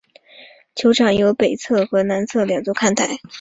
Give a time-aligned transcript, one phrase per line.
[0.73, 3.19] 球场有北侧和南侧两座看台。